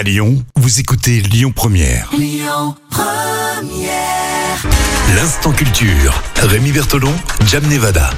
À 0.00 0.02
Lyon, 0.02 0.42
vous 0.56 0.80
écoutez 0.80 1.20
Lyon 1.20 1.52
Première. 1.54 2.08
L'instant 5.14 5.52
culture. 5.52 6.22
Rémi 6.36 6.72
Bertolon, 6.72 7.12
Jam 7.46 7.62
Nevada. 7.68 8.08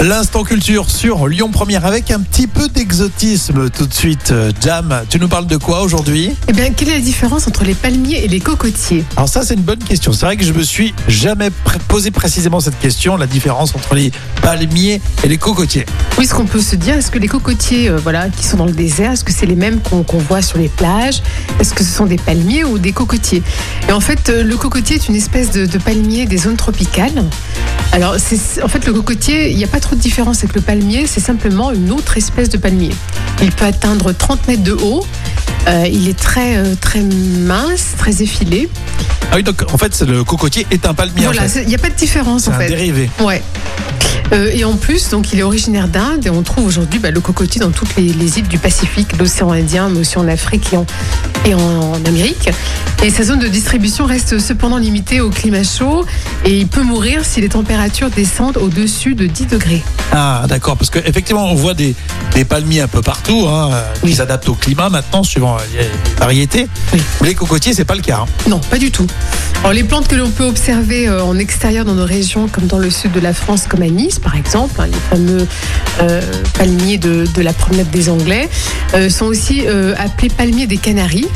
L'instant 0.00 0.42
culture 0.42 0.90
sur 0.90 1.28
Lyon 1.28 1.50
Première 1.52 1.86
avec 1.86 2.10
un 2.10 2.18
petit 2.18 2.48
peu 2.48 2.68
d'exotisme 2.68 3.70
tout 3.70 3.86
de 3.86 3.94
suite. 3.94 4.32
Euh, 4.32 4.50
Jam, 4.60 5.02
tu 5.08 5.20
nous 5.20 5.28
parles 5.28 5.46
de 5.46 5.56
quoi 5.56 5.82
aujourd'hui? 5.82 6.32
Eh 6.48 6.52
bien, 6.52 6.70
quelle 6.72 6.88
est 6.88 6.94
la 6.94 7.00
différence 7.00 7.46
entre 7.46 7.62
les 7.62 7.74
palmiers 7.74 8.24
et 8.24 8.26
les 8.26 8.40
cocotiers? 8.40 9.04
Alors 9.16 9.28
ça 9.28 9.44
c'est 9.44 9.54
une 9.54 9.60
bonne 9.62 9.78
question. 9.78 10.12
C'est 10.12 10.26
vrai 10.26 10.36
que 10.36 10.44
je 10.44 10.52
me 10.52 10.64
suis 10.64 10.92
jamais 11.06 11.50
pr- 11.50 11.78
posé 11.86 12.10
précisément 12.10 12.58
cette 12.58 12.80
question, 12.80 13.16
la 13.16 13.28
différence 13.28 13.76
entre 13.76 13.94
les 13.94 14.10
palmiers 14.40 15.00
et 15.22 15.28
les 15.28 15.38
cocotiers. 15.38 15.86
Oui, 16.18 16.26
ce 16.26 16.34
qu'on 16.34 16.46
peut 16.46 16.60
se 16.60 16.74
dire, 16.74 16.96
est-ce 16.96 17.12
que 17.12 17.20
les 17.20 17.28
cocotiers 17.28 17.88
euh, 17.88 17.96
voilà, 18.02 18.28
qui 18.28 18.44
sont 18.44 18.56
dans 18.56 18.66
le 18.66 18.72
désert, 18.72 19.12
est-ce 19.12 19.22
que 19.22 19.32
c'est 19.32 19.46
les 19.46 19.56
mêmes 19.56 19.78
qu'on 19.80 20.18
voit 20.18 20.42
sur 20.42 20.58
les 20.58 20.68
plages? 20.68 21.22
Est-ce 21.60 21.74
que 21.74 21.84
ce 21.84 21.92
sont 21.92 22.06
des 22.06 22.18
palmiers 22.18 22.64
ou 22.64 22.78
des 22.78 22.92
cocotiers? 22.92 23.44
Et 23.88 23.92
en 23.92 24.00
fait, 24.00 24.30
euh, 24.30 24.42
le 24.42 24.56
cocotier 24.56 24.96
est 24.96 25.08
une 25.08 25.16
espèce 25.16 25.52
de, 25.52 25.64
de 25.64 25.78
palmier 25.78 26.26
des 26.26 26.38
zones 26.38 26.56
tropicales. 26.56 27.24
Alors, 27.92 28.14
en 28.14 28.68
fait, 28.68 28.86
le 28.86 28.92
cocotier, 28.94 29.50
il 29.50 29.56
n'y 29.56 29.64
a 29.64 29.68
pas 29.68 29.80
trop 29.80 29.94
de 29.94 30.00
différence 30.00 30.38
avec 30.38 30.54
le 30.54 30.62
palmier, 30.62 31.06
c'est 31.06 31.20
simplement 31.20 31.72
une 31.72 31.90
autre 31.90 32.16
espèce 32.16 32.48
de 32.48 32.56
palmier. 32.56 32.90
Il 33.42 33.52
peut 33.52 33.66
atteindre 33.66 34.12
30 34.12 34.48
mètres 34.48 34.62
de 34.62 34.72
haut. 34.72 35.04
Euh, 35.68 35.86
il 35.86 36.08
est 36.08 36.18
très, 36.18 36.56
euh, 36.56 36.74
très 36.80 37.00
mince, 37.00 37.88
très 37.98 38.22
effilé. 38.22 38.68
Ah 39.30 39.36
oui, 39.36 39.42
donc 39.42 39.62
en 39.72 39.78
fait 39.78 40.00
le 40.02 40.24
cocotier 40.24 40.66
est 40.70 40.86
un 40.86 40.94
palmier. 40.94 41.24
Voilà, 41.24 41.42
il 41.56 41.68
n'y 41.68 41.74
a 41.74 41.78
pas 41.78 41.90
de 41.90 41.94
différence 41.94 42.44
C'est 42.44 42.50
en 42.50 42.54
un 42.54 42.58
fait. 42.58 42.68
dérivé. 42.68 43.10
Ouais. 43.20 43.42
Euh, 44.32 44.50
et 44.52 44.64
en 44.64 44.76
plus, 44.76 45.10
donc, 45.10 45.32
il 45.32 45.38
est 45.40 45.42
originaire 45.42 45.88
d'Inde 45.88 46.26
et 46.26 46.30
on 46.30 46.42
trouve 46.42 46.66
aujourd'hui 46.66 46.98
bah, 46.98 47.10
le 47.10 47.20
cocotier 47.20 47.60
dans 47.60 47.70
toutes 47.70 47.94
les, 47.96 48.12
les 48.12 48.38
îles 48.38 48.48
du 48.48 48.58
Pacifique, 48.58 49.18
l'océan 49.18 49.52
Indien, 49.52 49.90
mais 49.90 50.00
aussi 50.00 50.16
en 50.18 50.26
Afrique 50.26 50.72
et 50.72 50.78
en, 50.78 50.86
et 51.44 51.54
en 51.54 51.94
Amérique. 52.06 52.50
Et 53.02 53.10
sa 53.10 53.24
zone 53.24 53.40
de 53.40 53.48
distribution 53.48 54.06
reste 54.06 54.38
cependant 54.38 54.78
limitée 54.78 55.20
au 55.20 55.30
climat 55.30 55.64
chaud 55.64 56.04
et 56.44 56.56
il 56.56 56.68
peut 56.68 56.82
mourir 56.82 57.24
si 57.24 57.40
les 57.40 57.48
températures 57.48 58.10
descendent 58.10 58.58
au-dessus 58.58 59.14
de 59.14 59.26
10 59.26 59.46
degrés. 59.46 59.82
Ah 60.12 60.44
d'accord, 60.48 60.76
parce 60.76 60.90
qu'effectivement 60.90 61.50
on 61.50 61.54
voit 61.54 61.74
des, 61.74 61.94
des 62.34 62.44
palmiers 62.44 62.80
un 62.82 62.88
peu 62.88 63.02
partout, 63.02 63.46
hein, 63.48 63.70
qui 64.00 64.06
Oui. 64.06 64.14
s'adaptent 64.14 64.48
au 64.48 64.54
climat 64.54 64.88
maintenant 64.88 65.22
suivant 65.24 65.56
les 65.76 65.88
variétés. 66.18 66.68
Oui. 66.92 67.00
Mais 67.20 67.28
les 67.28 67.34
cocotiers 67.34 67.72
c'est 67.74 67.84
pas 67.84 67.94
le 67.96 68.02
cas. 68.02 68.20
hein. 68.22 68.26
Non, 68.48 68.58
pas 68.60 68.78
du 68.78 68.90
tout. 68.92 69.06
Alors, 69.62 69.72
les 69.74 69.84
plantes 69.84 70.08
que 70.08 70.16
l'on 70.16 70.30
peut 70.30 70.44
observer 70.44 71.06
euh, 71.08 71.22
en 71.22 71.38
extérieur 71.38 71.84
dans 71.84 71.94
nos 71.94 72.04
régions, 72.04 72.48
comme 72.48 72.66
dans 72.66 72.78
le 72.78 72.90
sud 72.90 73.12
de 73.12 73.20
la 73.20 73.32
France, 73.32 73.66
comme 73.68 73.82
à 73.82 73.86
Nice 73.86 74.18
par 74.18 74.34
exemple, 74.34 74.80
hein, 74.80 74.86
les 74.86 75.16
fameux 75.16 75.46
euh, 76.00 76.20
palmiers 76.54 76.98
de, 76.98 77.26
de 77.32 77.42
la 77.42 77.52
promenade 77.52 77.88
des 77.90 78.08
Anglais, 78.08 78.48
euh, 78.94 79.08
sont 79.08 79.26
aussi 79.26 79.62
euh, 79.66 79.94
appelés 79.98 80.30
palmiers 80.30 80.66
des 80.66 80.78
Canaries. 80.78 81.28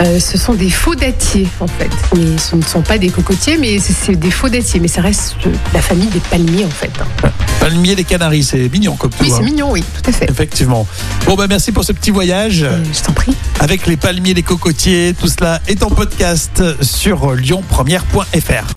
Euh, 0.00 0.18
ce 0.18 0.36
sont 0.38 0.54
des 0.54 0.70
faux 0.70 0.94
dattiers 0.96 1.46
en 1.60 1.66
fait. 1.68 1.90
Mais 2.16 2.36
ce 2.38 2.56
ne 2.56 2.62
sont 2.62 2.82
pas 2.82 2.98
des 2.98 3.10
cocotiers, 3.10 3.56
mais 3.58 3.78
c'est- 3.78 4.16
des 4.16 4.30
faux 4.30 4.48
dattiers. 4.48 4.80
Mais 4.80 4.88
ça 4.88 5.00
reste 5.02 5.36
euh, 5.46 5.52
la 5.72 5.80
famille 5.80 6.08
des 6.08 6.20
palmiers 6.20 6.64
en 6.64 6.70
fait. 6.70 6.90
hein. 7.00 7.30
Palmier 7.60 7.94
des 7.94 8.04
Canaries, 8.04 8.42
c'est 8.44 8.68
mignon 8.68 8.96
comme 8.96 9.10
tout. 9.10 9.18
Oui, 9.22 9.30
hein. 9.32 9.36
c'est 9.38 9.44
mignon, 9.44 9.70
oui, 9.70 9.82
tout 10.02 10.10
à 10.10 10.12
fait. 10.12 10.28
Effectivement. 10.30 10.86
Bon 11.26 11.34
ben 11.36 11.46
merci 11.48 11.70
pour 11.72 11.84
ce 11.84 11.92
petit 11.92 12.10
voyage. 12.10 12.62
Euh, 12.64 12.82
je 12.92 13.00
t'en 13.02 13.12
prie. 13.12 13.34
avec 13.60 13.86
les 13.86 13.96
palmiers, 13.96 14.34
les 14.34 14.42
cocotiers, 14.42 15.14
tout 15.18 15.28
cela 15.28 15.60
est 15.68 15.82
en 15.82 15.90
podcast 15.90 16.62
sur 16.82 17.32
lyonpremière.fr. 17.32 18.74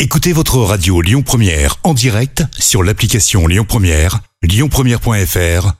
Écoutez 0.00 0.32
votre 0.32 0.58
radio 0.58 1.00
Lyon 1.00 1.22
Première 1.22 1.76
en 1.84 1.94
direct 1.94 2.42
sur 2.58 2.82
l'application 2.82 3.46
Lyon 3.46 3.64
Première, 3.68 4.20
lyonpremière.fr 4.42 5.79